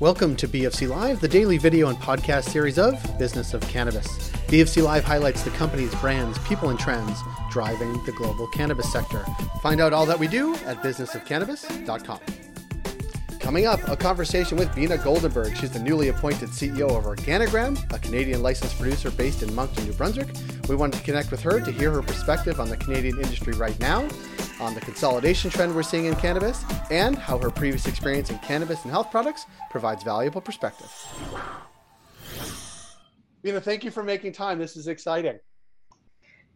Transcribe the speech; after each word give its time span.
Welcome 0.00 0.36
to 0.36 0.46
BFC 0.46 0.88
Live, 0.88 1.20
the 1.20 1.26
daily 1.26 1.58
video 1.58 1.88
and 1.88 1.98
podcast 1.98 2.50
series 2.50 2.78
of 2.78 2.94
Business 3.18 3.52
of 3.52 3.62
Cannabis. 3.62 4.06
BFC 4.46 4.80
Live 4.80 5.02
highlights 5.02 5.42
the 5.42 5.50
companies, 5.50 5.92
brands, 5.96 6.38
people, 6.46 6.70
and 6.70 6.78
trends 6.78 7.18
driving 7.50 7.92
the 8.04 8.12
global 8.12 8.46
cannabis 8.46 8.92
sector. 8.92 9.26
Find 9.60 9.80
out 9.80 9.92
all 9.92 10.06
that 10.06 10.16
we 10.16 10.28
do 10.28 10.54
at 10.66 10.80
businessofcannabis.com. 10.84 12.20
Coming 13.40 13.66
up, 13.66 13.80
a 13.88 13.96
conversation 13.96 14.56
with 14.56 14.68
Beena 14.68 14.98
Goldenberg. 14.98 15.56
She's 15.56 15.72
the 15.72 15.80
newly 15.80 16.10
appointed 16.10 16.50
CEO 16.50 16.96
of 16.96 17.02
Organigram, 17.02 17.92
a 17.92 17.98
Canadian 17.98 18.40
licensed 18.40 18.78
producer 18.78 19.10
based 19.10 19.42
in 19.42 19.52
Moncton, 19.52 19.84
New 19.84 19.94
Brunswick. 19.94 20.28
We 20.68 20.76
wanted 20.76 20.98
to 20.98 21.02
connect 21.02 21.32
with 21.32 21.40
her 21.40 21.58
to 21.60 21.72
hear 21.72 21.90
her 21.90 22.02
perspective 22.02 22.60
on 22.60 22.68
the 22.68 22.76
Canadian 22.76 23.16
industry 23.16 23.54
right 23.54 23.78
now 23.80 24.06
on 24.60 24.74
the 24.74 24.80
consolidation 24.80 25.50
trend 25.50 25.74
we're 25.74 25.82
seeing 25.82 26.06
in 26.06 26.16
cannabis, 26.16 26.64
and 26.90 27.16
how 27.16 27.38
her 27.38 27.50
previous 27.50 27.86
experience 27.86 28.30
in 28.30 28.38
cannabis 28.38 28.82
and 28.82 28.90
health 28.90 29.10
products 29.10 29.46
provides 29.70 30.02
valuable 30.02 30.40
perspective. 30.40 30.90
Beena, 33.44 33.62
thank 33.62 33.84
you 33.84 33.90
for 33.90 34.02
making 34.02 34.32
time. 34.32 34.58
This 34.58 34.76
is 34.76 34.88
exciting. 34.88 35.38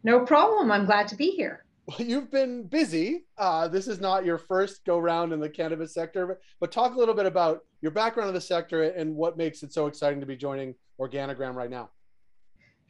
No 0.04 0.24
problem. 0.24 0.70
I'm 0.70 0.84
glad 0.84 1.06
to 1.08 1.16
be 1.16 1.30
here. 1.30 1.64
Well, 1.86 2.06
you've 2.06 2.30
been 2.30 2.64
busy. 2.64 3.24
Uh, 3.38 3.66
this 3.68 3.88
is 3.88 4.00
not 4.00 4.24
your 4.24 4.38
first 4.38 4.84
go 4.84 4.98
round 4.98 5.32
in 5.32 5.40
the 5.40 5.48
cannabis 5.48 5.94
sector, 5.94 6.26
but, 6.26 6.40
but 6.60 6.72
talk 6.72 6.94
a 6.94 6.98
little 6.98 7.14
bit 7.14 7.26
about 7.26 7.60
your 7.80 7.90
background 7.90 8.28
in 8.28 8.34
the 8.34 8.40
sector 8.40 8.82
and 8.82 9.14
what 9.14 9.36
makes 9.36 9.62
it 9.62 9.72
so 9.72 9.86
exciting 9.86 10.20
to 10.20 10.26
be 10.26 10.36
joining 10.36 10.74
Organigram 11.00 11.54
right 11.54 11.70
now. 11.70 11.90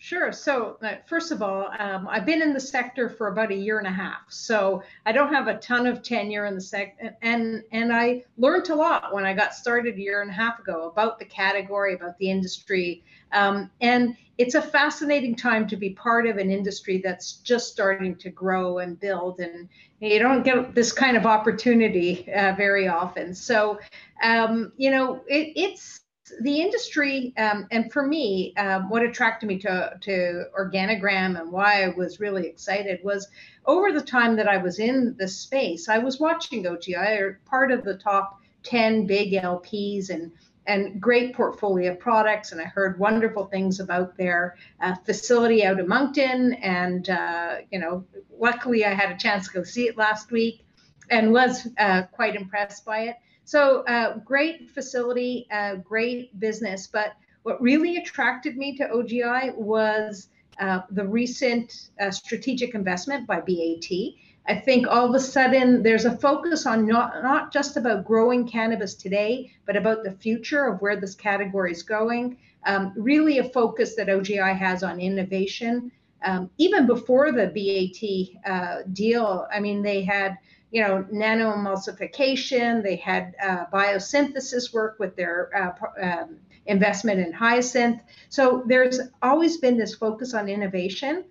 Sure. 0.02 0.33
So, 0.33 0.79
uh, 0.83 0.97
first 1.06 1.30
of 1.30 1.42
all, 1.42 1.69
um, 1.79 2.09
I've 2.11 2.27
been 2.27 2.42
in 2.42 2.52
the 2.52 2.59
sector 2.59 3.09
for 3.09 3.29
about 3.29 3.52
a 3.52 3.55
year 3.55 3.79
and 3.79 3.87
a 3.87 3.92
half. 3.92 4.23
So, 4.30 4.83
I 5.06 5.12
don't 5.12 5.33
have 5.33 5.47
a 5.47 5.59
ton 5.59 5.87
of 5.87 6.02
tenure 6.02 6.45
in 6.47 6.56
the 6.56 6.61
sector. 6.61 7.16
And, 7.23 7.62
and 7.70 7.92
I 7.92 8.25
learned 8.37 8.69
a 8.70 8.75
lot 8.75 9.15
when 9.15 9.25
I 9.25 9.33
got 9.33 9.55
started 9.55 9.95
a 9.95 10.01
year 10.01 10.20
and 10.20 10.28
a 10.28 10.34
half 10.34 10.59
ago 10.59 10.88
about 10.88 11.20
the 11.20 11.25
category, 11.25 11.95
about 11.95 12.19
the 12.19 12.28
industry. 12.28 13.05
Um, 13.31 13.70
and 13.81 14.17
it's 14.39 14.56
a 14.56 14.61
fascinating 14.61 15.36
time 15.36 15.69
to 15.69 15.77
be 15.77 15.91
part 15.91 16.27
of 16.27 16.37
an 16.37 16.50
industry 16.50 17.00
that's 17.00 17.34
just 17.34 17.70
starting 17.70 18.16
to 18.16 18.28
grow 18.28 18.78
and 18.78 18.98
build. 18.98 19.39
And 19.39 19.69
you 20.00 20.19
don't 20.19 20.42
get 20.42 20.75
this 20.75 20.91
kind 20.91 21.16
of 21.16 21.27
opportunity 21.27 22.28
uh, 22.33 22.56
very 22.56 22.89
often. 22.89 23.37
So, 23.37 23.78
um, 24.25 24.72
you 24.77 24.91
know, 24.91 25.22
it, 25.28 25.53
it's, 25.55 26.02
the 26.41 26.61
industry, 26.61 27.34
um, 27.37 27.67
and 27.70 27.92
for 27.92 28.06
me, 28.06 28.55
um, 28.56 28.89
what 28.89 29.03
attracted 29.03 29.47
me 29.47 29.59
to, 29.59 29.98
to 30.01 30.45
Organigram 30.59 31.41
and 31.41 31.51
why 31.51 31.83
I 31.83 31.89
was 31.89 32.20
really 32.20 32.47
excited 32.47 33.01
was 33.03 33.28
over 33.67 33.92
the 33.92 34.01
time 34.01 34.37
that 34.37 34.48
I 34.48 34.59
was 34.59 34.78
in 34.78 35.17
the 35.19 35.27
space, 35.27 35.89
I 35.89 35.98
was 35.98 36.20
watching 36.20 36.65
OGI, 36.65 37.20
or 37.20 37.41
part 37.45 37.73
of 37.73 37.84
the 37.84 37.97
top 37.97 38.41
10 38.62 39.06
big 39.06 39.33
LPs 39.33 40.11
and 40.11 40.31
and 40.65 41.00
great 41.00 41.34
portfolio 41.34 41.93
products. 41.93 42.53
And 42.53 42.61
I 42.61 42.67
heard 42.67 42.97
wonderful 42.97 43.47
things 43.47 43.81
about 43.81 44.17
their 44.17 44.56
uh, 44.81 44.95
facility 45.05 45.65
out 45.65 45.81
in 45.81 45.89
Moncton. 45.89 46.53
And, 46.55 47.11
uh, 47.11 47.56
you 47.73 47.81
know, 47.81 48.05
luckily 48.39 48.84
I 48.84 48.95
had 48.95 49.11
a 49.11 49.19
chance 49.19 49.48
to 49.48 49.55
go 49.55 49.65
see 49.65 49.89
it 49.89 49.97
last 49.97 50.31
week 50.31 50.65
and 51.11 51.33
was 51.33 51.69
uh, 51.78 52.03
quite 52.12 52.34
impressed 52.34 52.84
by 52.84 53.00
it. 53.03 53.17
So 53.45 53.83
uh, 53.83 54.19
great 54.19 54.70
facility, 54.70 55.47
uh, 55.50 55.77
great 55.77 56.39
business. 56.39 56.86
But 56.86 57.14
what 57.42 57.61
really 57.61 57.97
attracted 57.97 58.56
me 58.56 58.77
to 58.77 58.89
OGI 58.89 59.55
was 59.56 60.28
uh, 60.61 60.83
the 60.91 61.06
recent 61.06 61.91
uh, 62.00 62.11
strategic 62.11 62.75
investment 62.75 63.27
by 63.27 63.41
BAT. 63.41 63.91
I 64.47 64.56
think 64.56 64.86
all 64.86 65.09
of 65.09 65.14
a 65.14 65.20
sudden 65.20 65.83
there's 65.83 66.05
a 66.05 66.17
focus 66.17 66.67
on 66.67 66.86
not, 66.86 67.22
not 67.22 67.53
just 67.53 67.77
about 67.77 68.05
growing 68.05 68.47
cannabis 68.47 68.94
today, 68.94 69.53
but 69.66 69.77
about 69.77 70.05
the 70.05 70.12
future 70.12 70.66
of 70.66 70.81
where 70.81 70.97
this 70.97 71.14
category 71.14 71.72
is 71.72 71.83
going. 71.83 72.37
Um, 72.64 72.92
really, 72.97 73.39
a 73.39 73.44
focus 73.44 73.97
that 73.97 74.09
OGI 74.09 74.56
has 74.56 74.83
on 74.83 75.00
innovation. 75.00 75.91
Um, 76.25 76.51
even 76.59 76.87
before 76.87 77.33
the 77.33 77.47
BAT 78.44 78.53
uh, 78.53 78.83
deal, 78.93 79.47
I 79.53 79.60
mean, 79.60 79.83
they 79.83 80.03
had 80.03 80.38
you 80.72 80.81
know, 80.81 81.06
nanoemulsification. 81.12 82.83
They 82.83 82.97
had 82.97 83.34
uh, 83.44 83.66
biosynthesis 83.72 84.72
work 84.72 84.97
with 84.99 85.15
their 85.15 85.50
uh, 85.55 86.03
um, 86.03 86.38
investment 86.66 87.21
in 87.21 87.32
Hyasynth. 87.32 88.00
So 88.31 88.65
there's 88.66 88.99
always 89.21 89.59
been 89.59 89.77
this 89.77 89.94
focus 89.94 90.32
on 90.32 90.49
innovation. 90.49 91.25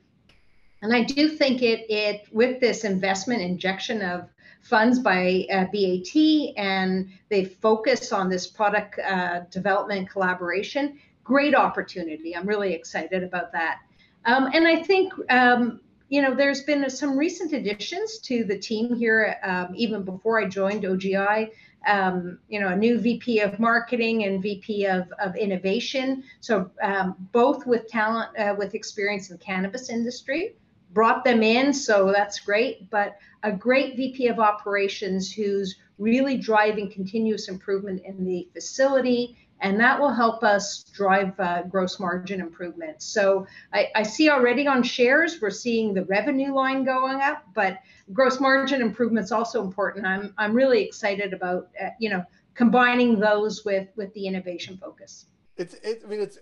And 0.83 0.93
I 0.93 1.03
do 1.03 1.27
think 1.29 1.63
it, 1.63 1.89
it 1.89 2.27
with 2.31 2.59
this 2.59 2.83
investment 2.83 3.41
injection 3.41 4.03
of 4.03 4.29
funds 4.61 4.99
by 4.99 5.47
uh, 5.51 5.65
BAT 5.73 6.15
and 6.55 7.09
they 7.29 7.45
focus 7.45 8.11
on 8.11 8.29
this 8.29 8.45
product 8.45 8.99
uh, 8.99 9.41
development 9.49 10.07
collaboration, 10.09 10.99
great 11.23 11.55
opportunity. 11.55 12.35
I'm 12.35 12.45
really 12.45 12.73
excited 12.73 13.23
about 13.23 13.51
that. 13.53 13.79
Um, 14.25 14.49
and 14.53 14.67
I 14.67 14.83
think 14.83 15.13
um, 15.29 15.79
you 16.11 16.21
know, 16.21 16.35
there's 16.35 16.61
been 16.63 16.87
some 16.89 17.17
recent 17.17 17.53
additions 17.53 18.17
to 18.19 18.43
the 18.43 18.57
team 18.57 18.93
here, 18.93 19.37
um, 19.43 19.69
even 19.75 20.03
before 20.03 20.41
I 20.41 20.45
joined 20.45 20.83
OGI. 20.83 21.49
Um, 21.87 22.37
you 22.49 22.59
know, 22.59 22.67
a 22.67 22.75
new 22.75 22.99
VP 22.99 23.39
of 23.39 23.59
marketing 23.59 24.25
and 24.25 24.43
VP 24.43 24.85
of, 24.85 25.11
of 25.19 25.37
innovation. 25.37 26.23
So 26.41 26.69
um, 26.83 27.15
both 27.31 27.65
with 27.65 27.87
talent, 27.87 28.37
uh, 28.37 28.53
with 28.57 28.75
experience 28.75 29.29
in 29.29 29.37
the 29.37 29.43
cannabis 29.43 29.89
industry, 29.89 30.55
brought 30.93 31.23
them 31.23 31.41
in. 31.41 31.73
So 31.73 32.11
that's 32.11 32.39
great. 32.39 32.89
But 32.89 33.17
a 33.43 33.51
great 33.53 33.95
VP 33.95 34.27
of 34.27 34.37
operations 34.37 35.31
who's 35.31 35.77
really 35.97 36.37
driving 36.37 36.91
continuous 36.91 37.47
improvement 37.47 38.01
in 38.03 38.25
the 38.25 38.49
facility 38.53 39.37
and 39.61 39.79
that 39.79 39.99
will 39.99 40.11
help 40.11 40.43
us 40.43 40.83
drive 40.83 41.39
uh, 41.39 41.63
gross 41.63 41.99
margin 41.99 42.41
improvements. 42.41 43.05
So 43.05 43.47
I, 43.73 43.89
I, 43.95 44.03
see 44.03 44.29
already 44.29 44.67
on 44.67 44.81
shares, 44.81 45.39
we're 45.39 45.51
seeing 45.51 45.93
the 45.93 46.03
revenue 46.05 46.53
line 46.53 46.83
going 46.83 47.21
up, 47.21 47.43
but 47.53 47.77
gross 48.11 48.39
margin 48.39 48.81
improvement 48.81 49.23
is 49.23 49.31
also 49.31 49.63
important. 49.63 50.05
I'm, 50.05 50.33
I'm 50.37 50.53
really 50.53 50.83
excited 50.83 51.31
about, 51.31 51.69
uh, 51.81 51.89
you 51.99 52.09
know, 52.09 52.25
combining 52.55 53.19
those 53.19 53.63
with, 53.63 53.87
with 53.95 54.11
the 54.15 54.25
innovation 54.25 54.77
focus. 54.77 55.27
It's, 55.57 55.75
it, 55.75 56.01
I 56.03 56.07
mean, 56.07 56.21
it's, 56.21 56.39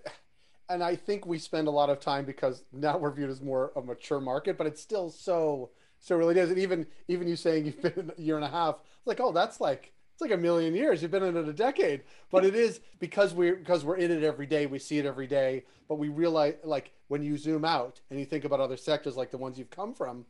and 0.70 0.82
I 0.82 0.96
think 0.96 1.26
we 1.26 1.40
spend 1.40 1.68
a 1.68 1.72
lot 1.72 1.90
of 1.90 2.00
time 2.00 2.24
because 2.26 2.64
now 2.72 2.98
we're 2.98 3.12
viewed 3.12 3.30
as 3.30 3.42
more 3.42 3.74
a 3.76 3.82
mature 3.82 4.22
market, 4.22 4.58
but 4.58 4.66
it's 4.66 4.82
still 4.82 5.10
so, 5.10 5.72
so 6.00 6.16
really 6.16 6.36
does. 6.36 6.50
And 6.50 6.60
even, 6.60 6.88
even 7.10 7.28
you 7.28 7.36
saying 7.36 7.66
you've 7.66 7.82
been 7.82 8.12
a 8.18 8.22
year 8.22 8.38
and 8.38 8.46
a 8.46 8.50
half, 8.50 8.76
it's 8.76 9.08
like, 9.08 9.20
oh, 9.20 9.34
that's 9.34 9.60
like, 9.60 9.92
it's 10.20 10.30
like 10.30 10.38
a 10.38 10.42
million 10.42 10.76
years. 10.76 11.02
You've 11.02 11.12
been 11.12 11.24
in 11.24 11.38
it 11.38 11.48
a 11.48 11.54
decade, 11.54 12.02
but 12.30 12.44
it 12.44 12.54
is 12.54 12.82
because 13.00 13.34
we're 13.34 13.56
because 13.56 13.86
we're 13.86 13.96
in 13.96 14.12
it 14.12 14.22
every 14.22 14.46
day. 14.46 14.66
We 14.66 14.78
see 14.78 14.98
it 14.98 15.06
every 15.06 15.28
day, 15.28 15.64
but 15.88 15.96
we 15.96 16.10
realize 16.10 16.56
like 16.66 16.92
when 17.08 17.24
you 17.24 17.38
zoom 17.38 17.64
out 17.64 18.02
and 18.10 18.20
you 18.20 18.26
think 18.26 18.44
about 18.44 18.60
other 18.60 18.76
sectors 18.76 19.16
like 19.16 19.32
the 19.32 19.38
ones 19.38 19.58
you've 19.58 19.70
come 19.70 19.94
from, 19.94 20.26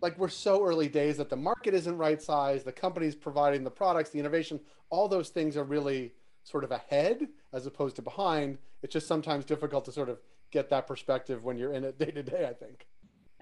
like 0.00 0.16
we're 0.16 0.28
so 0.28 0.64
early 0.64 0.86
days 0.86 1.16
that 1.16 1.28
the 1.28 1.36
market 1.36 1.74
isn't 1.74 1.98
right 1.98 2.22
size. 2.22 2.62
The 2.62 2.70
companies 2.70 3.16
providing 3.16 3.64
the 3.64 3.70
products, 3.70 4.10
the 4.10 4.20
innovation, 4.20 4.60
all 4.90 5.08
those 5.08 5.30
things 5.30 5.56
are 5.56 5.64
really 5.64 6.12
sort 6.44 6.62
of 6.62 6.70
ahead 6.70 7.26
as 7.52 7.66
opposed 7.66 7.96
to 7.96 8.02
behind. 8.02 8.58
It's 8.84 8.92
just 8.92 9.08
sometimes 9.08 9.44
difficult 9.44 9.84
to 9.86 9.92
sort 9.92 10.08
of 10.08 10.20
get 10.52 10.70
that 10.70 10.86
perspective 10.86 11.42
when 11.42 11.58
you're 11.58 11.72
in 11.72 11.82
it 11.82 11.98
day 11.98 12.12
to 12.12 12.22
day. 12.22 12.46
I 12.48 12.52
think. 12.52 12.86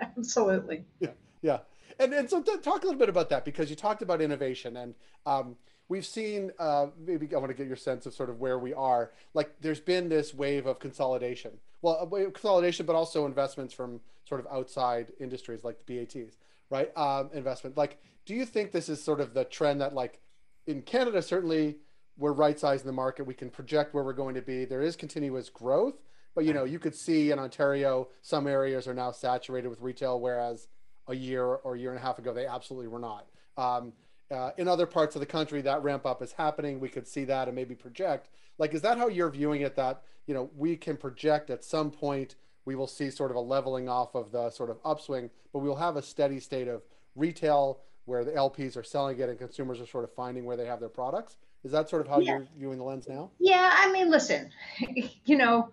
Absolutely. 0.01 0.87
Yeah. 0.99 1.11
Yeah 1.43 1.59
and 1.99 2.13
and 2.13 2.29
so 2.29 2.43
talk 2.43 2.83
a 2.83 2.87
little 2.87 2.99
bit 2.99 3.09
about 3.09 3.29
that 3.31 3.45
because 3.45 3.71
you 3.71 3.77
talked 3.77 4.03
about 4.03 4.21
innovation 4.21 4.77
and 4.77 4.95
um, 5.27 5.57
we've 5.89 6.07
seen 6.07 6.51
uh, 6.59 6.87
maybe 6.99 7.29
I 7.35 7.39
want 7.39 7.51
to 7.51 7.55
get 7.55 7.67
your 7.67 7.77
sense 7.77 8.07
of 8.07 8.15
sort 8.15 8.31
of 8.31 8.41
where 8.41 8.59
we 8.59 8.75
are. 8.75 9.13
Like 9.35 9.55
there's 9.61 9.81
been 9.81 10.09
this 10.09 10.35
wave 10.35 10.67
of 10.67 10.79
consolidation. 10.79 11.53
Well, 11.81 12.07
consolidation, 12.07 12.87
but 12.87 12.97
also 12.97 13.27
investments 13.27 13.73
from 13.73 14.01
sort 14.29 14.41
of 14.41 14.47
outside 14.51 15.13
industries 15.21 15.65
like 15.65 15.79
the 15.85 15.99
BATs, 15.99 16.37
right? 16.71 16.97
Um, 16.97 17.31
investment. 17.33 17.77
Like, 17.77 17.99
do 18.27 18.35
you 18.35 18.45
think 18.45 18.73
this 18.73 18.89
is 18.89 19.03
sort 19.03 19.21
of 19.21 19.33
the 19.33 19.45
trend 19.45 19.81
that 19.81 19.95
like 19.95 20.21
in 20.67 20.83
Canada 20.83 21.23
certainly 21.23 21.77
we're 22.19 22.33
right 22.33 22.59
sizing 22.59 22.87
the 22.87 22.93
market. 22.93 23.25
We 23.25 23.35
can 23.35 23.49
project 23.49 23.95
where 23.95 24.03
we're 24.03 24.13
going 24.13 24.35
to 24.35 24.43
be. 24.43 24.65
There 24.65 24.83
is 24.83 24.97
continuous 24.97 25.49
growth, 25.49 25.95
but 26.35 26.45
you 26.45 26.53
know 26.53 26.65
you 26.65 26.79
could 26.79 26.95
see 26.95 27.31
in 27.31 27.39
Ontario 27.39 28.09
some 28.23 28.47
areas 28.47 28.87
are 28.89 28.95
now 28.95 29.13
saturated 29.13 29.69
with 29.69 29.81
retail, 29.81 30.21
whereas 30.21 30.67
a 31.09 31.15
year 31.15 31.45
or 31.45 31.75
a 31.75 31.79
year 31.79 31.91
and 31.91 31.99
a 31.99 32.03
half 32.03 32.19
ago, 32.19 32.33
they 32.33 32.47
absolutely 32.47 32.89
were 32.89 32.99
not. 32.99 33.27
Um, 33.57 33.93
uh, 34.31 34.51
in 34.59 34.69
other 34.69 34.87
parts 34.87 35.17
of 35.17 35.21
the 35.21 35.27
country, 35.27 35.63
that 35.63 35.83
ramp 35.83 36.05
up 36.05 36.23
is 36.23 36.33
happening. 36.33 36.81
We 36.81 36.89
could 36.89 37.09
see 37.09 37.25
that 37.25 37.49
and 37.49 37.55
maybe 37.55 37.75
project. 37.75 38.29
Like, 38.59 38.75
is 38.75 38.83
that 38.83 38.99
how 38.99 39.09
you're 39.09 39.31
viewing 39.31 39.63
it? 39.63 39.75
That 39.77 40.03
you 40.27 40.35
know 40.35 40.51
we 40.57 40.77
can 40.77 40.97
project 40.97 41.51
at 41.51 41.65
some 41.65 41.91
point 41.91 42.37
we 42.69 42.75
will 42.75 42.87
see 42.87 43.11
sort 43.11 43.31
of 43.31 43.37
a 43.39 43.41
leveling 43.41 43.89
off 43.89 44.15
of 44.15 44.31
the 44.31 44.51
sort 44.51 44.69
of 44.69 44.77
upswing, 44.85 45.31
but 45.55 45.61
we'll 45.61 45.75
have 45.75 45.97
a 45.97 46.03
steady 46.03 46.39
state 46.39 46.69
of 46.69 46.83
retail 47.17 47.81
where 48.05 48.25
the 48.25 48.33
LPs 48.33 48.77
are 48.77 48.83
selling 48.83 49.19
it 49.19 49.31
and 49.31 49.39
consumers 49.39 49.81
are 49.81 49.87
sort 49.87 50.05
of 50.05 50.13
finding 50.13 50.45
where 50.45 50.57
they 50.57 50.67
have 50.67 50.79
their 50.79 50.91
products. 50.91 51.39
Is 51.65 51.73
that 51.73 51.89
sort 51.89 52.03
of 52.03 52.09
how 52.09 52.21
yeah. 52.21 52.33
you're 52.33 52.49
viewing 52.59 52.77
the 52.77 52.85
lens 52.85 53.09
now? 53.09 53.31
Yeah, 53.39 53.71
I 53.73 53.91
mean, 53.91 54.11
listen, 54.11 54.51
you 55.25 55.37
know, 55.39 55.71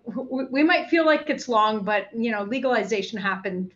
we 0.50 0.64
might 0.64 0.90
feel 0.90 1.06
like 1.06 1.30
it's 1.30 1.50
long, 1.50 1.84
but 1.84 2.08
you 2.16 2.32
know, 2.32 2.44
legalization 2.44 3.20
happened 3.20 3.74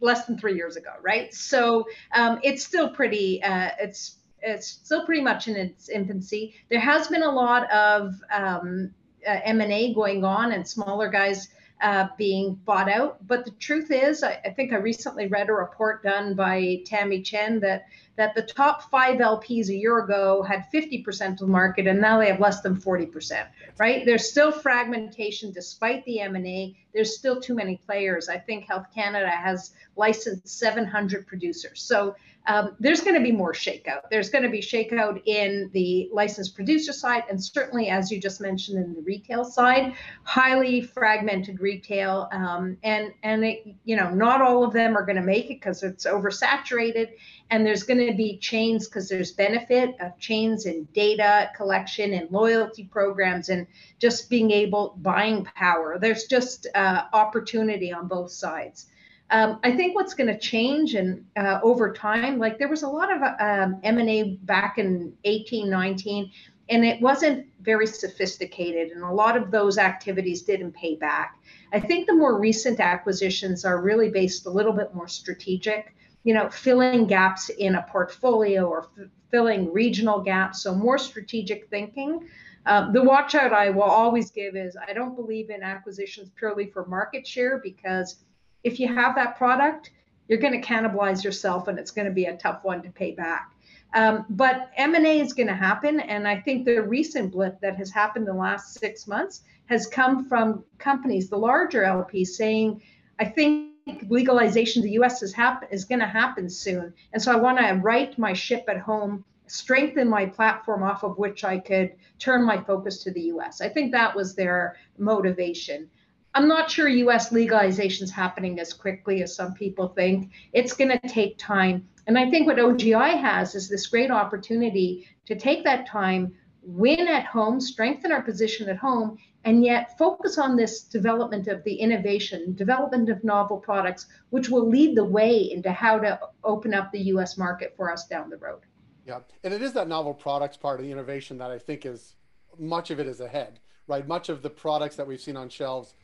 less 0.00 0.26
than 0.26 0.38
three 0.38 0.54
years 0.54 0.76
ago, 0.76 0.90
right? 1.02 1.32
So 1.34 1.86
um, 2.12 2.40
it's 2.42 2.64
still 2.64 2.88
pretty, 2.90 3.42
uh, 3.42 3.70
it's 3.78 4.16
it's 4.42 4.66
still 4.66 5.04
pretty 5.04 5.20
much 5.20 5.48
in 5.48 5.56
its 5.56 5.88
infancy. 5.90 6.54
There 6.70 6.80
has 6.80 7.08
been 7.08 7.22
a 7.22 7.30
lot 7.30 7.70
of 7.70 8.14
um, 8.32 8.90
uh, 9.26 9.38
M&A 9.44 9.94
going 9.94 10.24
on 10.24 10.52
and 10.52 10.66
smaller 10.66 11.08
guys 11.08 11.48
uh, 11.80 12.08
being 12.18 12.54
bought 12.64 12.90
out. 12.90 13.26
But 13.26 13.44
the 13.44 13.52
truth 13.52 13.90
is, 13.90 14.22
I, 14.22 14.40
I, 14.44 14.50
think 14.50 14.72
I 14.72 14.76
recently 14.76 15.28
read 15.28 15.48
a 15.48 15.52
report 15.52 16.02
done 16.02 16.34
by 16.34 16.82
Tamy 16.84 17.22
Chen 17.22 17.60
that 17.60 17.86
that 18.16 18.34
the 18.34 18.42
top 18.42 18.90
five 18.90 19.18
LPs 19.18 19.68
a 19.68 19.74
year 19.74 20.00
ago 20.00 20.42
had 20.42 20.66
50% 20.74 21.32
of 21.32 21.38
the 21.38 21.46
market, 21.46 21.86
and 21.86 22.00
now 22.00 22.18
they 22.18 22.26
have 22.26 22.38
less 22.38 22.60
than 22.60 22.76
40%. 22.76 23.46
Right? 23.78 24.04
There's 24.04 24.28
still 24.28 24.52
fragmentation 24.52 25.52
despite 25.52 26.04
the 26.04 26.20
M&A. 26.20 26.76
There's 26.92 27.16
still 27.16 27.40
too 27.40 27.54
many 27.54 27.76
players. 27.76 28.28
I 28.28 28.36
think 28.36 28.66
Health 28.66 28.86
Canada 28.94 29.30
has 29.30 29.72
licensed 29.96 30.48
700 30.48 31.26
producers. 31.26 31.80
So 31.80 32.14
um, 32.50 32.74
there's 32.80 33.00
going 33.00 33.14
to 33.14 33.22
be 33.22 33.30
more 33.30 33.52
shakeout. 33.52 34.10
There's 34.10 34.28
going 34.28 34.42
to 34.42 34.50
be 34.50 34.60
shakeout 34.60 35.22
in 35.24 35.70
the 35.72 36.10
licensed 36.12 36.56
producer 36.56 36.92
side, 36.92 37.22
and 37.30 37.42
certainly, 37.42 37.90
as 37.90 38.10
you 38.10 38.20
just 38.20 38.40
mentioned, 38.40 38.84
in 38.84 38.92
the 38.92 39.02
retail 39.02 39.44
side, 39.44 39.94
highly 40.24 40.80
fragmented 40.80 41.60
retail, 41.60 42.28
um, 42.32 42.76
and 42.82 43.12
and 43.22 43.44
it, 43.44 43.76
you 43.84 43.94
know, 43.94 44.10
not 44.10 44.42
all 44.42 44.64
of 44.64 44.72
them 44.72 44.96
are 44.96 45.06
going 45.06 45.14
to 45.14 45.22
make 45.22 45.44
it 45.44 45.60
because 45.60 45.84
it's 45.84 46.06
oversaturated, 46.06 47.10
and 47.50 47.64
there's 47.64 47.84
going 47.84 48.04
to 48.04 48.16
be 48.16 48.36
chains 48.38 48.88
because 48.88 49.08
there's 49.08 49.30
benefit 49.30 49.94
of 50.00 50.18
chains 50.18 50.66
in 50.66 50.88
data 50.92 51.50
collection 51.56 52.14
and 52.14 52.32
loyalty 52.32 52.82
programs 52.82 53.48
and 53.48 53.64
just 54.00 54.28
being 54.28 54.50
able 54.50 54.98
buying 55.00 55.44
power. 55.54 56.00
There's 56.00 56.24
just 56.24 56.66
uh, 56.74 57.04
opportunity 57.12 57.92
on 57.92 58.08
both 58.08 58.32
sides. 58.32 58.88
Um, 59.30 59.60
I 59.62 59.76
think 59.76 59.94
what's 59.94 60.14
going 60.14 60.26
to 60.26 60.38
change 60.38 60.94
and 60.94 61.24
uh, 61.36 61.60
over 61.62 61.92
time, 61.92 62.38
like 62.38 62.58
there 62.58 62.68
was 62.68 62.82
a 62.82 62.88
lot 62.88 63.14
of 63.14 63.22
um, 63.40 63.80
M&A 63.84 64.38
back 64.42 64.78
in 64.78 65.12
18, 65.24 65.70
19, 65.70 66.30
and 66.68 66.84
it 66.84 67.00
wasn't 67.00 67.46
very 67.62 67.86
sophisticated. 67.86 68.90
And 68.90 69.04
a 69.04 69.10
lot 69.10 69.36
of 69.36 69.50
those 69.50 69.78
activities 69.78 70.42
didn't 70.42 70.72
pay 70.72 70.96
back. 70.96 71.38
I 71.72 71.78
think 71.80 72.06
the 72.06 72.14
more 72.14 72.40
recent 72.40 72.80
acquisitions 72.80 73.64
are 73.64 73.80
really 73.80 74.08
based 74.08 74.46
a 74.46 74.50
little 74.50 74.72
bit 74.72 74.94
more 74.94 75.08
strategic, 75.08 75.94
you 76.24 76.34
know, 76.34 76.48
filling 76.48 77.06
gaps 77.06 77.48
in 77.50 77.76
a 77.76 77.82
portfolio 77.82 78.64
or 78.64 78.88
f- 78.98 79.08
filling 79.30 79.72
regional 79.72 80.20
gaps. 80.20 80.62
So 80.62 80.74
more 80.74 80.98
strategic 80.98 81.68
thinking. 81.70 82.28
Um, 82.66 82.92
the 82.92 83.02
watch 83.02 83.34
out 83.34 83.52
I 83.52 83.70
will 83.70 83.82
always 83.82 84.30
give 84.30 84.54
is 84.56 84.76
I 84.86 84.92
don't 84.92 85.16
believe 85.16 85.50
in 85.50 85.62
acquisitions 85.62 86.30
purely 86.36 86.66
for 86.66 86.84
market 86.86 87.26
share 87.26 87.58
because 87.58 88.16
if 88.64 88.80
you 88.80 88.92
have 88.92 89.14
that 89.14 89.36
product, 89.36 89.90
you're 90.28 90.38
going 90.38 90.60
to 90.60 90.66
cannibalize 90.66 91.24
yourself 91.24 91.68
and 91.68 91.78
it's 91.78 91.90
going 91.90 92.06
to 92.06 92.12
be 92.12 92.26
a 92.26 92.36
tough 92.36 92.62
one 92.62 92.82
to 92.82 92.90
pay 92.90 93.12
back. 93.12 93.52
Um, 93.94 94.24
but 94.30 94.70
M&A 94.76 95.20
is 95.20 95.32
going 95.32 95.48
to 95.48 95.54
happen. 95.54 96.00
And 96.00 96.28
I 96.28 96.40
think 96.40 96.64
the 96.64 96.80
recent 96.80 97.32
blip 97.32 97.60
that 97.60 97.76
has 97.76 97.90
happened 97.90 98.26
the 98.26 98.32
last 98.32 98.78
six 98.78 99.08
months 99.08 99.42
has 99.66 99.86
come 99.86 100.28
from 100.28 100.64
companies, 100.78 101.28
the 101.28 101.36
larger 101.36 101.82
LPs 101.82 102.28
saying, 102.28 102.82
I 103.18 103.24
think 103.24 103.70
legalization 104.08 104.82
in 104.82 104.88
the 104.88 104.94
US 105.02 105.22
is, 105.22 105.32
happen- 105.32 105.68
is 105.70 105.84
going 105.84 106.00
to 106.00 106.06
happen 106.06 106.48
soon. 106.48 106.94
And 107.12 107.22
so 107.22 107.32
I 107.32 107.36
want 107.36 107.58
to 107.58 107.80
right 107.82 108.16
my 108.18 108.32
ship 108.32 108.64
at 108.68 108.78
home, 108.78 109.24
strengthen 109.46 110.08
my 110.08 110.26
platform 110.26 110.82
off 110.84 111.02
of 111.02 111.18
which 111.18 111.42
I 111.42 111.58
could 111.58 111.92
turn 112.20 112.44
my 112.44 112.62
focus 112.62 113.02
to 113.02 113.10
the 113.10 113.22
US. 113.22 113.60
I 113.60 113.68
think 113.68 113.90
that 113.92 114.14
was 114.14 114.34
their 114.34 114.76
motivation. 114.98 115.90
I'm 116.34 116.46
not 116.46 116.70
sure 116.70 116.88
US 116.88 117.32
legalization 117.32 118.04
is 118.04 118.10
happening 118.10 118.60
as 118.60 118.72
quickly 118.72 119.22
as 119.22 119.34
some 119.34 119.52
people 119.54 119.88
think. 119.88 120.30
It's 120.52 120.74
going 120.74 120.90
to 120.90 121.08
take 121.08 121.38
time. 121.38 121.88
And 122.06 122.16
I 122.16 122.30
think 122.30 122.46
what 122.46 122.58
OGI 122.58 123.20
has 123.20 123.54
is 123.54 123.68
this 123.68 123.88
great 123.88 124.10
opportunity 124.10 125.08
to 125.26 125.34
take 125.34 125.64
that 125.64 125.86
time, 125.88 126.34
win 126.62 127.08
at 127.08 127.24
home, 127.24 127.60
strengthen 127.60 128.12
our 128.12 128.22
position 128.22 128.68
at 128.68 128.76
home, 128.76 129.18
and 129.44 129.64
yet 129.64 129.96
focus 129.98 130.38
on 130.38 130.54
this 130.54 130.82
development 130.82 131.48
of 131.48 131.64
the 131.64 131.74
innovation, 131.74 132.54
development 132.54 133.08
of 133.08 133.24
novel 133.24 133.56
products, 133.56 134.06
which 134.30 134.48
will 134.48 134.68
lead 134.68 134.96
the 134.96 135.04
way 135.04 135.50
into 135.50 135.72
how 135.72 135.98
to 135.98 136.20
open 136.44 136.74
up 136.74 136.92
the 136.92 137.00
US 137.14 137.38
market 137.38 137.74
for 137.76 137.92
us 137.92 138.06
down 138.06 138.30
the 138.30 138.36
road. 138.36 138.60
Yeah. 139.04 139.20
And 139.42 139.52
it 139.52 139.62
is 139.62 139.72
that 139.72 139.88
novel 139.88 140.14
products 140.14 140.56
part 140.56 140.78
of 140.78 140.86
the 140.86 140.92
innovation 140.92 141.38
that 141.38 141.50
I 141.50 141.58
think 141.58 141.86
is 141.86 142.14
much 142.58 142.90
of 142.90 143.00
it 143.00 143.06
is 143.06 143.20
ahead, 143.20 143.58
right? 143.88 144.06
Much 144.06 144.28
of 144.28 144.42
the 144.42 144.50
products 144.50 144.94
that 144.96 145.06
we've 145.06 145.20
seen 145.20 145.36
on 145.36 145.48
shelves 145.48 145.94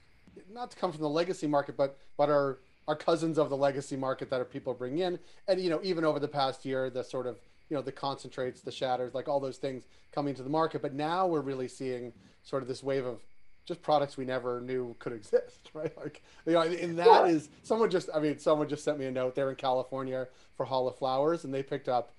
not 0.52 0.70
to 0.70 0.76
come 0.76 0.92
from 0.92 1.02
the 1.02 1.08
legacy 1.08 1.46
market, 1.46 1.76
but 1.76 1.98
but 2.16 2.28
are 2.28 2.58
are 2.88 2.96
cousins 2.96 3.38
of 3.38 3.50
the 3.50 3.56
legacy 3.56 3.96
market 3.96 4.30
that 4.30 4.40
are 4.40 4.44
people 4.44 4.74
bring 4.74 4.98
in, 4.98 5.18
and 5.48 5.60
you 5.60 5.70
know 5.70 5.80
even 5.82 6.04
over 6.04 6.18
the 6.18 6.28
past 6.28 6.64
year, 6.64 6.90
the 6.90 7.02
sort 7.02 7.26
of 7.26 7.38
you 7.68 7.76
know 7.76 7.82
the 7.82 7.92
concentrates, 7.92 8.60
the 8.60 8.72
shatters, 8.72 9.14
like 9.14 9.28
all 9.28 9.40
those 9.40 9.58
things 9.58 9.84
coming 10.12 10.34
to 10.34 10.42
the 10.42 10.50
market. 10.50 10.82
But 10.82 10.94
now 10.94 11.26
we're 11.26 11.40
really 11.40 11.68
seeing 11.68 12.12
sort 12.42 12.62
of 12.62 12.68
this 12.68 12.82
wave 12.82 13.04
of 13.04 13.20
just 13.64 13.82
products 13.82 14.16
we 14.16 14.24
never 14.24 14.60
knew 14.60 14.94
could 15.00 15.12
exist, 15.12 15.70
right? 15.74 15.96
Like 15.96 16.22
you 16.46 16.52
know, 16.52 16.62
and 16.62 16.98
that 16.98 17.06
yeah. 17.06 17.26
is 17.26 17.48
someone 17.62 17.90
just 17.90 18.08
I 18.14 18.20
mean 18.20 18.38
someone 18.38 18.68
just 18.68 18.84
sent 18.84 18.98
me 18.98 19.06
a 19.06 19.10
note. 19.10 19.34
They're 19.34 19.50
in 19.50 19.56
California 19.56 20.28
for 20.56 20.64
Hall 20.64 20.88
of 20.88 20.96
Flowers, 20.96 21.44
and 21.44 21.52
they 21.52 21.62
picked 21.62 21.88
up 21.88 22.12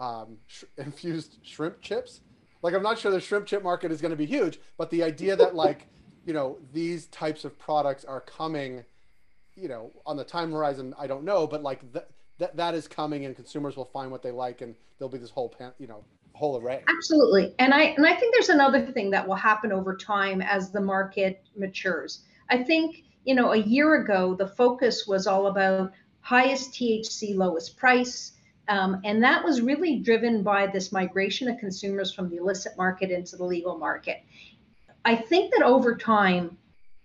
um, 0.00 0.38
sh- 0.46 0.64
infused 0.76 1.38
shrimp 1.42 1.80
chips. 1.80 2.20
Like 2.62 2.74
I'm 2.74 2.82
not 2.82 2.98
sure 2.98 3.12
the 3.12 3.20
shrimp 3.20 3.46
chip 3.46 3.62
market 3.62 3.92
is 3.92 4.00
going 4.00 4.10
to 4.10 4.16
be 4.16 4.26
huge, 4.26 4.58
but 4.76 4.90
the 4.90 5.04
idea 5.04 5.36
that 5.36 5.54
like 5.54 5.86
you 6.24 6.32
know 6.32 6.58
these 6.72 7.06
types 7.06 7.44
of 7.44 7.58
products 7.58 8.04
are 8.04 8.20
coming 8.20 8.84
you 9.54 9.68
know 9.68 9.90
on 10.06 10.16
the 10.16 10.24
time 10.24 10.52
horizon 10.52 10.94
i 10.98 11.06
don't 11.06 11.24
know 11.24 11.46
but 11.46 11.62
like 11.62 11.92
that 11.92 12.10
that 12.38 12.56
that 12.56 12.74
is 12.74 12.86
coming 12.88 13.24
and 13.24 13.36
consumers 13.36 13.76
will 13.76 13.84
find 13.84 14.10
what 14.10 14.22
they 14.22 14.30
like 14.30 14.60
and 14.60 14.74
there'll 14.98 15.10
be 15.10 15.18
this 15.18 15.30
whole 15.30 15.48
pan, 15.48 15.72
you 15.78 15.86
know 15.86 16.04
whole 16.34 16.60
array. 16.60 16.84
Absolutely. 16.88 17.52
And 17.58 17.74
i 17.74 17.82
and 17.82 18.06
i 18.06 18.14
think 18.14 18.32
there's 18.32 18.48
another 18.48 18.86
thing 18.86 19.10
that 19.10 19.26
will 19.26 19.34
happen 19.34 19.72
over 19.72 19.96
time 19.96 20.40
as 20.40 20.70
the 20.70 20.80
market 20.80 21.42
matures. 21.56 22.22
I 22.48 22.62
think 22.62 23.02
you 23.24 23.34
know 23.34 23.52
a 23.52 23.56
year 23.56 24.02
ago 24.02 24.34
the 24.34 24.46
focus 24.46 25.06
was 25.06 25.26
all 25.26 25.48
about 25.48 25.92
highest 26.20 26.72
thc 26.72 27.34
lowest 27.36 27.76
price 27.76 28.32
um, 28.68 29.00
and 29.04 29.22
that 29.22 29.42
was 29.44 29.62
really 29.62 29.98
driven 29.98 30.42
by 30.42 30.66
this 30.66 30.92
migration 30.92 31.48
of 31.48 31.58
consumers 31.58 32.12
from 32.12 32.28
the 32.28 32.36
illicit 32.36 32.76
market 32.76 33.10
into 33.10 33.36
the 33.36 33.44
legal 33.44 33.78
market 33.78 34.22
I 35.04 35.16
think 35.16 35.52
that 35.52 35.62
over 35.62 35.96
time, 35.96 36.58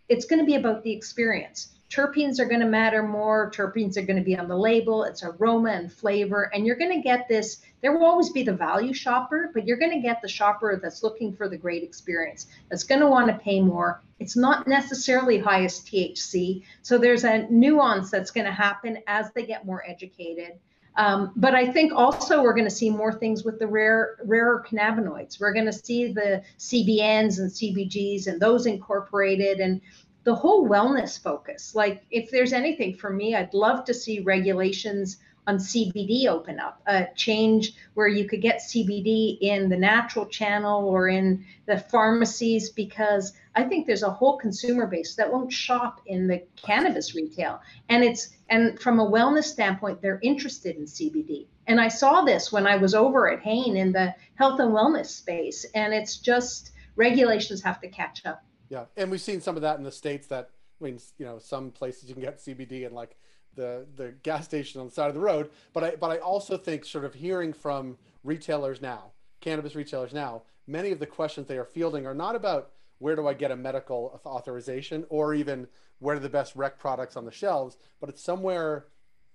it's 0.09 0.25
going 0.25 0.39
to 0.39 0.45
be 0.45 0.55
about 0.55 0.83
the 0.83 0.91
experience. 0.91 1.69
Terpenes 1.93 2.39
are 2.39 2.45
going 2.45 2.59
to 2.59 2.65
matter 2.65 3.03
more. 3.03 3.51
Terpenes 3.51 3.97
are 3.97 4.01
going 4.01 4.17
to 4.17 4.23
be 4.23 4.35
on 4.35 4.47
the 4.47 4.57
label. 4.57 5.03
It's 5.03 5.23
aroma 5.23 5.69
and 5.69 5.93
flavor. 5.93 6.49
And 6.51 6.65
you're 6.65 6.75
going 6.75 6.91
to 6.91 7.03
get 7.03 7.27
this. 7.27 7.61
There 7.81 7.95
will 7.95 8.05
always 8.05 8.31
be 8.31 8.41
the 8.41 8.53
value 8.53 8.93
shopper, 8.93 9.51
but 9.53 9.67
you're 9.67 9.77
going 9.77 9.91
to 9.91 9.99
get 9.99 10.19
the 10.21 10.27
shopper 10.27 10.79
that's 10.81 11.03
looking 11.03 11.35
for 11.35 11.47
the 11.47 11.57
great 11.57 11.83
experience, 11.83 12.47
that's 12.69 12.83
going 12.83 13.01
to 13.01 13.07
want 13.07 13.27
to 13.27 13.35
pay 13.35 13.61
more. 13.61 14.01
It's 14.19 14.35
not 14.35 14.67
necessarily 14.67 15.37
highest 15.37 15.85
THC. 15.85 16.63
So 16.81 16.97
there's 16.97 17.25
a 17.25 17.47
nuance 17.49 18.09
that's 18.09 18.31
going 18.31 18.47
to 18.47 18.51
happen 18.51 18.97
as 19.05 19.31
they 19.33 19.45
get 19.45 19.65
more 19.65 19.83
educated. 19.87 20.53
Um, 20.95 21.31
but 21.35 21.55
I 21.55 21.71
think 21.71 21.91
also 21.93 22.43
we're 22.43 22.53
going 22.53 22.65
to 22.65 22.71
see 22.71 22.89
more 22.89 23.13
things 23.13 23.43
with 23.43 23.59
the 23.59 23.67
rare, 23.67 24.17
rarer 24.25 24.63
cannabinoids. 24.67 25.39
We're 25.39 25.53
going 25.53 25.65
to 25.65 25.73
see 25.73 26.13
the 26.13 26.43
CBNs 26.59 27.39
and 27.39 27.49
CBGs 27.49 28.27
and 28.27 28.39
those 28.39 28.65
incorporated 28.65 29.59
and 29.59 29.81
the 30.23 30.35
whole 30.35 30.69
wellness 30.69 31.21
focus. 31.21 31.75
Like, 31.75 32.03
if 32.11 32.31
there's 32.31 32.53
anything 32.53 32.95
for 32.95 33.09
me, 33.09 33.35
I'd 33.35 33.53
love 33.53 33.85
to 33.85 33.93
see 33.93 34.19
regulations 34.19 35.17
on 35.45 35.57
CBD 35.57 36.27
open 36.27 36.59
up, 36.59 36.81
a 36.85 37.07
change 37.15 37.73
where 37.95 38.07
you 38.07 38.29
could 38.29 38.41
get 38.41 38.61
CBD 38.61 39.37
in 39.41 39.67
the 39.67 39.75
natural 39.75 40.25
channel 40.25 40.87
or 40.87 41.09
in 41.09 41.43
the 41.65 41.77
pharmacies, 41.77 42.69
because 42.69 43.33
I 43.55 43.63
think 43.63 43.85
there's 43.85 44.03
a 44.03 44.09
whole 44.09 44.37
consumer 44.37 44.87
base 44.87 45.15
that 45.15 45.31
won't 45.31 45.51
shop 45.51 46.01
in 46.05 46.27
the 46.27 46.43
cannabis 46.55 47.13
retail. 47.13 47.61
And 47.89 48.03
it's 48.03 48.29
and 48.49 48.79
from 48.79 48.99
a 48.99 49.05
wellness 49.05 49.45
standpoint, 49.45 50.01
they're 50.01 50.19
interested 50.23 50.75
in 50.75 50.85
CBD. 50.85 51.47
And 51.67 51.79
I 51.79 51.87
saw 51.87 52.21
this 52.21 52.51
when 52.51 52.67
I 52.67 52.75
was 52.77 52.93
over 52.93 53.31
at 53.31 53.41
Hain 53.41 53.77
in 53.77 53.91
the 53.91 54.13
health 54.35 54.59
and 54.59 54.71
wellness 54.71 55.07
space. 55.07 55.65
And 55.75 55.93
it's 55.93 56.17
just 56.17 56.71
regulations 56.95 57.61
have 57.61 57.79
to 57.81 57.87
catch 57.87 58.25
up. 58.25 58.43
Yeah. 58.69 58.85
And 58.97 59.11
we've 59.11 59.21
seen 59.21 59.39
some 59.39 59.55
of 59.55 59.61
that 59.61 59.77
in 59.77 59.83
the 59.83 59.91
States 59.91 60.27
that 60.27 60.49
I 60.81 60.83
mean, 60.83 60.99
you 61.17 61.25
know, 61.25 61.39
some 61.39 61.71
places 61.71 62.09
you 62.09 62.15
can 62.15 62.23
get 62.23 62.39
CBD 62.39 62.85
and 62.85 62.95
like 62.95 63.17
the 63.55 63.85
the 63.95 64.13
gas 64.23 64.45
station 64.45 64.81
on 64.81 64.87
the 64.87 64.93
side 64.93 65.09
of 65.09 65.13
the 65.13 65.21
road. 65.21 65.51
But 65.73 65.83
I 65.83 65.95
but 65.95 66.11
I 66.11 66.17
also 66.17 66.57
think 66.57 66.85
sort 66.85 67.05
of 67.05 67.13
hearing 67.13 67.53
from 67.53 67.97
retailers 68.23 68.81
now, 68.81 69.11
cannabis 69.41 69.75
retailers 69.75 70.13
now, 70.13 70.43
many 70.65 70.91
of 70.91 70.99
the 70.99 71.05
questions 71.05 71.47
they 71.47 71.57
are 71.57 71.65
fielding 71.65 72.07
are 72.07 72.15
not 72.15 72.35
about 72.35 72.71
where 73.03 73.17
do 73.17 73.27
I 73.27 73.33
get 73.33 73.51
a 73.51 73.55
medical 73.57 74.21
authorization 74.25 75.05
or 75.09 75.33
even 75.33 75.67
where 75.99 76.15
are 76.15 76.19
the 76.19 76.29
best 76.29 76.55
rec 76.55 76.79
products 76.79 77.17
on 77.17 77.25
the 77.25 77.31
shelves, 77.31 77.77
but 77.99 78.09
it's 78.09 78.23
somewhere 78.23 78.85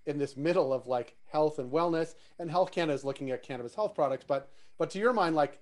in 0.07 0.17
this 0.17 0.39
middle 0.39 0.73
of 0.73 0.87
like 0.87 1.17
health 1.27 1.59
and 1.59 1.71
wellness. 1.71 2.15
And 2.39 2.51
Health 2.51 2.73
Canada 2.73 2.95
is 2.95 3.05
looking 3.05 3.31
at 3.31 3.43
cannabis 3.43 3.75
health 3.75 3.95
products, 3.95 4.25
but 4.27 4.51
but 4.79 4.89
to 4.91 4.99
your 4.99 5.13
mind, 5.13 5.37
like 5.37 5.61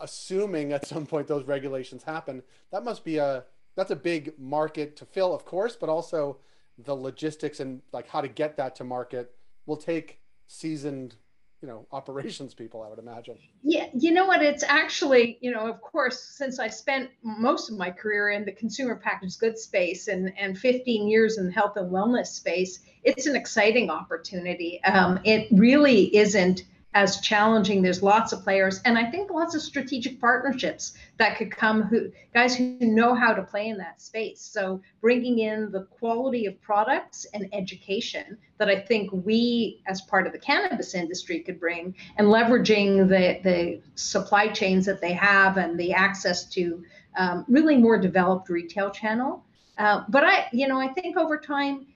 assuming 0.00 0.72
at 0.72 0.86
some 0.86 1.06
point 1.06 1.26
those 1.26 1.44
regulations 1.44 2.04
happen, 2.04 2.40
that 2.70 2.84
must 2.84 3.04
be 3.04 3.16
a 3.16 3.44
that's 3.74 3.90
a 3.90 3.96
big 3.96 4.38
market 4.38 4.96
to 4.96 5.04
fill, 5.04 5.34
of 5.34 5.44
course, 5.44 5.74
but 5.74 5.88
also 5.88 6.38
the 6.78 6.94
logistics 6.94 7.58
and 7.58 7.82
like 7.92 8.08
how 8.08 8.20
to 8.20 8.28
get 8.28 8.56
that 8.56 8.76
to 8.76 8.84
market 8.84 9.34
will 9.66 9.76
take 9.76 10.20
seasoned 10.46 11.16
you 11.60 11.68
know 11.68 11.86
operations 11.92 12.54
people 12.54 12.82
i 12.82 12.88
would 12.88 12.98
imagine. 12.98 13.36
Yeah 13.62 13.86
you 13.94 14.12
know 14.12 14.26
what? 14.26 14.42
It's 14.42 14.62
actually 14.62 15.38
you 15.40 15.50
know 15.50 15.66
of 15.66 15.80
course 15.80 16.20
since 16.20 16.58
i 16.58 16.68
spent 16.68 17.10
most 17.22 17.70
of 17.70 17.76
my 17.76 17.90
career 17.90 18.30
in 18.30 18.44
the 18.44 18.52
consumer 18.52 18.96
packaged 18.96 19.40
goods 19.40 19.62
space 19.62 20.08
and 20.08 20.32
and 20.38 20.58
15 20.58 21.08
years 21.08 21.38
in 21.38 21.46
the 21.46 21.52
health 21.52 21.76
and 21.76 21.90
wellness 21.90 22.28
space 22.28 22.80
it's 23.04 23.26
an 23.26 23.36
exciting 23.36 23.90
opportunity. 23.90 24.82
Um, 24.84 25.20
it 25.24 25.48
really 25.52 26.14
isn't 26.16 26.62
as 26.94 27.20
challenging. 27.20 27.82
There's 27.82 28.02
lots 28.02 28.32
of 28.32 28.42
players, 28.42 28.80
and 28.84 28.96
I 28.96 29.10
think 29.10 29.30
lots 29.30 29.54
of 29.54 29.60
strategic 29.60 30.20
partnerships 30.20 30.94
that 31.18 31.36
could 31.36 31.50
come. 31.50 31.82
Who 31.82 32.10
guys 32.32 32.56
who 32.56 32.78
know 32.80 33.14
how 33.14 33.34
to 33.34 33.42
play 33.42 33.68
in 33.68 33.76
that 33.78 34.00
space. 34.00 34.40
So 34.40 34.80
bringing 35.00 35.38
in 35.38 35.70
the 35.70 35.84
quality 35.84 36.46
of 36.46 36.60
products 36.62 37.26
and 37.34 37.48
education 37.52 38.38
that 38.56 38.68
I 38.68 38.80
think 38.80 39.10
we, 39.12 39.82
as 39.86 40.00
part 40.02 40.26
of 40.26 40.32
the 40.32 40.38
cannabis 40.38 40.94
industry, 40.94 41.40
could 41.40 41.60
bring, 41.60 41.94
and 42.16 42.28
leveraging 42.28 43.08
the 43.08 43.40
the 43.42 43.80
supply 43.94 44.48
chains 44.48 44.86
that 44.86 45.00
they 45.00 45.12
have 45.12 45.58
and 45.58 45.78
the 45.78 45.92
access 45.92 46.44
to 46.50 46.82
um, 47.16 47.44
really 47.48 47.76
more 47.76 47.98
developed 47.98 48.48
retail 48.48 48.90
channel. 48.90 49.44
Uh, 49.76 50.04
but 50.08 50.24
I, 50.24 50.48
you 50.52 50.66
know, 50.66 50.80
I 50.80 50.88
think 50.88 51.16
over 51.16 51.38
time 51.38 51.86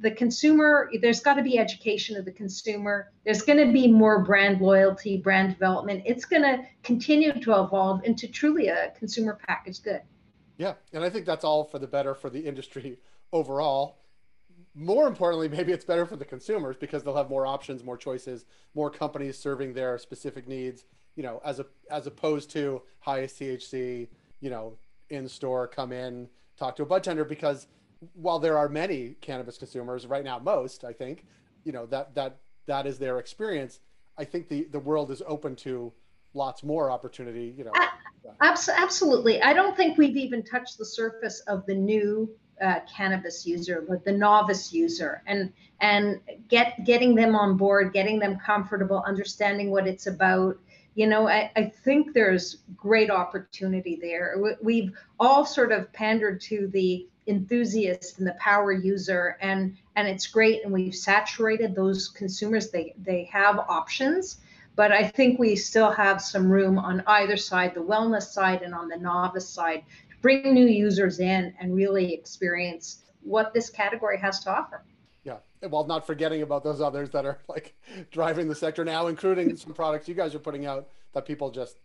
the 0.00 0.10
consumer, 0.10 0.90
there's 1.00 1.20
got 1.20 1.34
to 1.34 1.42
be 1.42 1.58
education 1.58 2.16
of 2.16 2.24
the 2.24 2.32
consumer. 2.32 3.12
There's 3.24 3.42
going 3.42 3.64
to 3.64 3.72
be 3.72 3.86
more 3.86 4.24
brand 4.24 4.60
loyalty, 4.60 5.18
brand 5.18 5.52
development. 5.52 6.02
It's 6.06 6.24
going 6.24 6.42
to 6.42 6.64
continue 6.82 7.32
to 7.32 7.62
evolve 7.62 8.04
into 8.04 8.26
truly 8.26 8.68
a 8.68 8.92
consumer 8.98 9.38
packaged 9.46 9.84
good. 9.84 10.00
Yeah. 10.56 10.74
And 10.92 11.04
I 11.04 11.10
think 11.10 11.26
that's 11.26 11.44
all 11.44 11.64
for 11.64 11.78
the 11.78 11.86
better 11.86 12.14
for 12.14 12.30
the 12.30 12.40
industry 12.40 12.98
overall. 13.32 13.98
More 14.74 15.06
importantly, 15.06 15.48
maybe 15.48 15.72
it's 15.72 15.84
better 15.84 16.06
for 16.06 16.16
the 16.16 16.24
consumers 16.24 16.76
because 16.76 17.02
they'll 17.02 17.16
have 17.16 17.28
more 17.28 17.46
options, 17.46 17.84
more 17.84 17.96
choices, 17.96 18.46
more 18.74 18.90
companies 18.90 19.38
serving 19.38 19.74
their 19.74 19.98
specific 19.98 20.48
needs, 20.48 20.84
you 21.16 21.22
know, 21.22 21.40
as 21.44 21.60
a 21.60 21.66
as 21.90 22.06
opposed 22.06 22.50
to 22.50 22.82
highest 23.00 23.40
THC, 23.40 24.08
you 24.40 24.48
know, 24.48 24.78
in 25.08 25.28
store, 25.28 25.66
come 25.66 25.92
in, 25.92 26.28
talk 26.56 26.76
to 26.76 26.84
a 26.84 26.86
bud 26.86 27.02
tender 27.02 27.24
because 27.24 27.66
while 28.14 28.38
there 28.38 28.56
are 28.56 28.68
many 28.68 29.16
cannabis 29.20 29.58
consumers 29.58 30.06
right 30.06 30.24
now, 30.24 30.38
most 30.38 30.84
I 30.84 30.92
think, 30.92 31.24
you 31.64 31.72
know 31.72 31.86
that 31.86 32.14
that 32.14 32.36
that 32.66 32.86
is 32.86 32.98
their 32.98 33.18
experience. 33.18 33.80
I 34.18 34.24
think 34.24 34.48
the 34.48 34.64
the 34.70 34.78
world 34.78 35.10
is 35.10 35.22
open 35.26 35.56
to 35.56 35.92
lots 36.34 36.62
more 36.62 36.90
opportunity. 36.90 37.54
You 37.56 37.64
know, 37.64 37.72
absolutely. 38.40 39.42
I 39.42 39.52
don't 39.52 39.76
think 39.76 39.98
we've 39.98 40.16
even 40.16 40.42
touched 40.42 40.78
the 40.78 40.86
surface 40.86 41.40
of 41.46 41.66
the 41.66 41.74
new 41.74 42.30
uh, 42.60 42.80
cannabis 42.94 43.46
user, 43.46 43.84
but 43.88 44.04
the 44.04 44.12
novice 44.12 44.72
user, 44.72 45.22
and 45.26 45.52
and 45.80 46.20
get 46.48 46.84
getting 46.84 47.14
them 47.14 47.34
on 47.34 47.56
board, 47.56 47.92
getting 47.92 48.18
them 48.18 48.38
comfortable, 48.44 49.02
understanding 49.06 49.70
what 49.70 49.86
it's 49.86 50.06
about. 50.06 50.56
You 50.94 51.06
know, 51.06 51.28
I, 51.28 51.50
I 51.54 51.72
think 51.84 52.12
there's 52.14 52.58
great 52.76 53.10
opportunity 53.10 53.96
there. 54.00 54.36
We've 54.60 54.92
all 55.20 55.46
sort 55.46 55.70
of 55.70 55.90
pandered 55.92 56.40
to 56.42 56.66
the 56.66 57.06
enthusiast 57.30 58.18
and 58.18 58.26
the 58.26 58.34
power 58.34 58.72
user 58.72 59.38
and 59.40 59.76
and 59.96 60.06
it's 60.08 60.26
great 60.26 60.64
and 60.64 60.72
we've 60.72 60.94
saturated 60.94 61.74
those 61.74 62.08
consumers 62.08 62.70
they 62.70 62.94
they 62.98 63.24
have 63.32 63.58
options 63.68 64.38
but 64.76 64.92
i 64.92 65.06
think 65.06 65.38
we 65.38 65.54
still 65.56 65.90
have 65.90 66.20
some 66.20 66.50
room 66.50 66.78
on 66.78 67.02
either 67.06 67.36
side 67.36 67.72
the 67.74 67.80
wellness 67.80 68.24
side 68.24 68.62
and 68.62 68.74
on 68.74 68.88
the 68.88 68.96
novice 68.96 69.48
side 69.48 69.82
to 70.10 70.16
bring 70.20 70.52
new 70.52 70.66
users 70.66 71.20
in 71.20 71.54
and 71.60 71.74
really 71.74 72.12
experience 72.12 73.02
what 73.22 73.54
this 73.54 73.68
category 73.68 74.18
has 74.18 74.40
to 74.40 74.50
offer. 74.50 74.82
Yeah 75.24 75.36
while 75.68 75.86
not 75.86 76.06
forgetting 76.06 76.42
about 76.42 76.64
those 76.64 76.80
others 76.80 77.10
that 77.10 77.26
are 77.26 77.38
like 77.48 77.74
driving 78.10 78.48
the 78.48 78.54
sector 78.54 78.84
now 78.84 79.06
including 79.06 79.56
some 79.56 79.72
products 79.72 80.08
you 80.08 80.14
guys 80.14 80.34
are 80.34 80.40
putting 80.40 80.66
out 80.66 80.88
that 81.12 81.26
people 81.26 81.50
just 81.50 81.76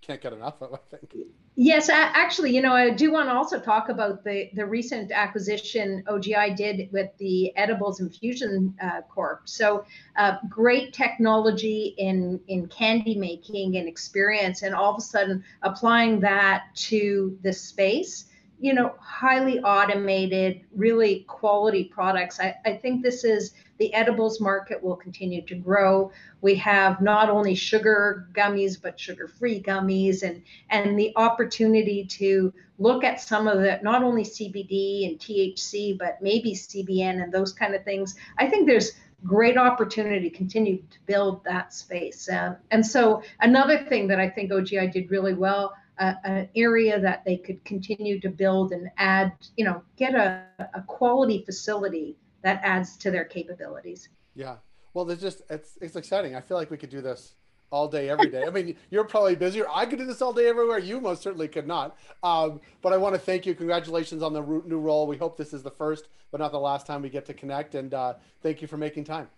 can't 0.00 0.20
get 0.20 0.32
enough 0.32 0.60
of, 0.60 0.74
I 0.74 0.96
think. 0.96 1.14
Yes, 1.56 1.88
actually, 1.88 2.54
you 2.54 2.62
know, 2.62 2.72
I 2.72 2.90
do 2.90 3.12
want 3.12 3.28
to 3.28 3.34
also 3.34 3.60
talk 3.60 3.88
about 3.88 4.24
the, 4.24 4.50
the 4.54 4.64
recent 4.64 5.12
acquisition 5.12 6.02
OGI 6.06 6.56
did 6.56 6.90
with 6.92 7.10
the 7.18 7.54
Edibles 7.56 8.00
Infusion 8.00 8.74
uh, 8.82 9.02
Corp. 9.02 9.42
So, 9.44 9.84
uh, 10.16 10.36
great 10.48 10.92
technology 10.92 11.94
in 11.98 12.40
in 12.48 12.66
candy 12.68 13.16
making 13.16 13.76
and 13.76 13.86
experience, 13.86 14.62
and 14.62 14.74
all 14.74 14.92
of 14.92 14.98
a 14.98 15.02
sudden 15.02 15.44
applying 15.62 16.20
that 16.20 16.74
to 16.74 17.38
the 17.42 17.52
space 17.52 18.26
you 18.60 18.74
know, 18.74 18.94
highly 19.00 19.58
automated, 19.60 20.60
really 20.76 21.20
quality 21.20 21.84
products. 21.84 22.38
I, 22.38 22.54
I 22.66 22.74
think 22.74 23.02
this 23.02 23.24
is 23.24 23.54
the 23.80 23.92
edibles 23.94 24.40
market 24.42 24.80
will 24.80 24.94
continue 24.94 25.40
to 25.46 25.54
grow. 25.54 26.12
We 26.42 26.54
have 26.56 27.00
not 27.00 27.30
only 27.30 27.54
sugar 27.54 28.28
gummies, 28.34 28.80
but 28.80 29.00
sugar-free 29.00 29.62
gummies 29.62 30.22
and, 30.22 30.42
and 30.68 30.98
the 30.98 31.14
opportunity 31.16 32.04
to 32.04 32.52
look 32.78 33.04
at 33.04 33.22
some 33.22 33.48
of 33.48 33.58
the, 33.58 33.80
not 33.82 34.04
only 34.04 34.22
CBD 34.22 35.08
and 35.08 35.18
THC, 35.18 35.98
but 35.98 36.18
maybe 36.20 36.54
CBN 36.54 37.22
and 37.22 37.32
those 37.32 37.54
kind 37.54 37.74
of 37.74 37.82
things. 37.82 38.14
I 38.38 38.48
think 38.48 38.66
there's 38.66 38.92
great 39.24 39.56
opportunity 39.56 40.28
to 40.28 40.36
continue 40.36 40.76
to 40.76 40.98
build 41.06 41.42
that 41.44 41.72
space. 41.72 42.28
Uh, 42.28 42.56
and 42.70 42.86
so 42.86 43.22
another 43.40 43.78
thing 43.78 44.06
that 44.08 44.20
I 44.20 44.28
think 44.28 44.50
OGI 44.50 44.92
did 44.92 45.10
really 45.10 45.34
well 45.34 45.74
a, 45.98 46.16
an 46.24 46.48
area 46.54 47.00
that 47.00 47.24
they 47.24 47.38
could 47.38 47.64
continue 47.64 48.20
to 48.20 48.28
build 48.28 48.72
and 48.72 48.90
add, 48.98 49.32
you 49.56 49.64
know, 49.64 49.82
get 49.96 50.14
a, 50.14 50.42
a 50.74 50.82
quality 50.82 51.42
facility 51.46 52.16
that 52.42 52.60
adds 52.62 52.96
to 52.98 53.10
their 53.10 53.24
capabilities. 53.24 54.08
Yeah. 54.34 54.56
Well, 54.94 55.04
there's 55.04 55.20
just, 55.20 55.42
it's, 55.50 55.78
it's 55.80 55.96
exciting. 55.96 56.34
I 56.34 56.40
feel 56.40 56.56
like 56.56 56.70
we 56.70 56.76
could 56.76 56.90
do 56.90 57.00
this 57.00 57.34
all 57.70 57.86
day, 57.86 58.08
every 58.08 58.28
day. 58.28 58.44
I 58.44 58.50
mean, 58.50 58.76
you're 58.90 59.04
probably 59.04 59.36
busier. 59.36 59.66
I 59.72 59.86
could 59.86 59.98
do 59.98 60.04
this 60.04 60.20
all 60.20 60.32
day, 60.32 60.48
everywhere. 60.48 60.78
You 60.78 61.00
most 61.00 61.22
certainly 61.22 61.48
could 61.48 61.66
not. 61.66 61.96
Um, 62.22 62.60
but 62.82 62.92
I 62.92 62.96
want 62.96 63.14
to 63.14 63.20
thank 63.20 63.46
you. 63.46 63.54
Congratulations 63.54 64.22
on 64.22 64.32
the 64.32 64.42
new 64.42 64.80
role. 64.80 65.06
We 65.06 65.16
hope 65.16 65.36
this 65.36 65.52
is 65.52 65.62
the 65.62 65.70
first, 65.70 66.08
but 66.30 66.40
not 66.40 66.52
the 66.52 66.58
last 66.58 66.86
time 66.86 67.02
we 67.02 67.10
get 67.10 67.26
to 67.26 67.34
connect. 67.34 67.76
And 67.76 67.94
uh, 67.94 68.14
thank 68.42 68.60
you 68.60 68.68
for 68.68 68.76
making 68.76 69.04
time. 69.04 69.28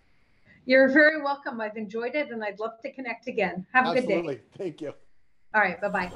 You're 0.65 0.87
very 0.87 1.21
welcome. 1.21 1.59
I've 1.59 1.77
enjoyed 1.77 2.15
it, 2.15 2.31
and 2.31 2.43
I'd 2.43 2.59
love 2.59 2.79
to 2.81 2.91
connect 2.91 3.27
again. 3.27 3.65
Have 3.73 3.85
a 3.85 3.89
Absolutely. 3.89 4.01
good 4.01 4.07
day. 4.07 4.15
Absolutely. 4.15 4.41
Thank 4.57 4.81
you. 4.81 4.93
All 5.53 5.61
right. 5.61 5.79
Bye 5.79 5.89
bye. 5.89 6.11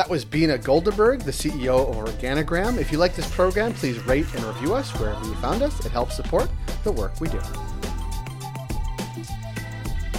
That 0.00 0.08
was 0.08 0.24
Beena 0.24 0.56
Goldenberg, 0.58 1.24
the 1.24 1.30
CEO 1.30 1.86
of 1.86 1.94
Organigram. 1.94 2.78
If 2.78 2.90
you 2.90 2.96
like 2.96 3.14
this 3.14 3.30
program, 3.32 3.74
please 3.74 3.98
rate 4.06 4.24
and 4.34 4.42
review 4.44 4.74
us 4.74 4.90
wherever 4.98 5.22
you 5.26 5.34
found 5.34 5.60
us. 5.60 5.84
It 5.84 5.92
helps 5.92 6.16
support 6.16 6.48
the 6.84 6.92
work 6.92 7.20
we 7.20 7.28
do. 7.28 7.38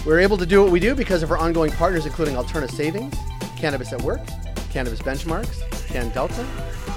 We're 0.06 0.20
able 0.20 0.38
to 0.38 0.46
do 0.46 0.62
what 0.62 0.72
we 0.72 0.80
do 0.80 0.94
because 0.94 1.24
of 1.24 1.32
our 1.32 1.38
ongoing 1.40 1.72
partners, 1.72 2.06
including 2.06 2.36
Alterna 2.36 2.70
Savings, 2.70 3.16
Cannabis 3.58 3.92
at 3.92 4.04
Work, 4.04 4.22
Cannabis 4.70 5.00
Benchmarks, 5.00 5.68
Can 5.88 6.12
Delta, 6.12 6.46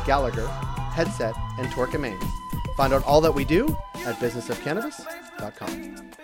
Gallagher, 0.04 0.46
Headset, 0.92 1.34
and 1.58 1.66
Torkin 1.68 2.00
Manes. 2.00 2.22
Find 2.76 2.92
out 2.92 3.02
all 3.04 3.22
that 3.22 3.32
we 3.32 3.46
do 3.46 3.74
at 4.04 4.16
businessofcannabis.com. 4.16 6.23